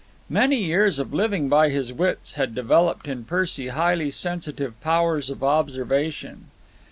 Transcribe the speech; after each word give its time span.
Many 0.31 0.55
years 0.57 0.97
of 0.97 1.13
living 1.13 1.47
by 1.47 1.69
his 1.69 1.93
wits 1.93 2.33
had 2.33 2.55
developed 2.55 3.07
in 3.07 3.23
Percy 3.23 3.67
highly 3.67 4.09
sensitive 4.09 4.81
powers 4.81 5.29
of 5.29 5.43
observation. 5.43 6.47